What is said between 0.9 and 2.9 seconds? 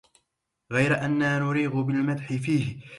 أنَّا نُريغُ بالمدح فيه